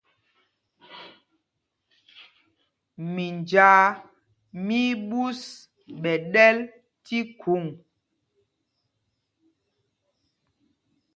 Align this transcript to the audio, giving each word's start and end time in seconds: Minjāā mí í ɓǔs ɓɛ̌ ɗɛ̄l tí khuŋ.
Minjāā 3.13 3.85
mí 4.65 4.79
í 4.91 4.99
ɓǔs 5.09 5.39
ɓɛ̌ 6.01 6.15
ɗɛ̄l 6.33 6.57
tí 7.05 7.17
khuŋ. 7.39 7.63